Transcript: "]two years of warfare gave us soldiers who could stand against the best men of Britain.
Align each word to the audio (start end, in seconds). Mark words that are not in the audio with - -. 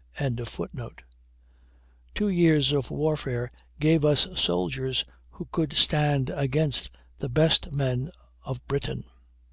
"]two 2.14 2.28
years 2.28 2.70
of 2.70 2.92
warfare 2.92 3.50
gave 3.80 4.04
us 4.04 4.28
soldiers 4.40 5.02
who 5.30 5.48
could 5.50 5.72
stand 5.72 6.30
against 6.30 6.88
the 7.16 7.28
best 7.28 7.72
men 7.72 8.12
of 8.44 8.64
Britain. 8.68 9.02